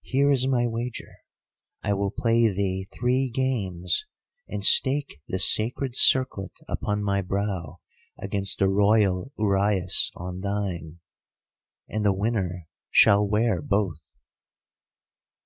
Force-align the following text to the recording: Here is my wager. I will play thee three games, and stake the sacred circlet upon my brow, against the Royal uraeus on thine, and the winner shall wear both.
Here 0.00 0.30
is 0.30 0.46
my 0.48 0.66
wager. 0.66 1.16
I 1.82 1.92
will 1.92 2.10
play 2.10 2.48
thee 2.48 2.88
three 2.98 3.28
games, 3.28 4.06
and 4.48 4.64
stake 4.64 5.20
the 5.28 5.38
sacred 5.38 5.94
circlet 5.94 6.52
upon 6.66 7.02
my 7.02 7.20
brow, 7.20 7.80
against 8.16 8.58
the 8.58 8.70
Royal 8.70 9.34
uraeus 9.38 10.10
on 10.14 10.40
thine, 10.40 11.00
and 11.90 12.06
the 12.06 12.14
winner 12.14 12.68
shall 12.90 13.28
wear 13.28 13.60
both. 13.60 14.14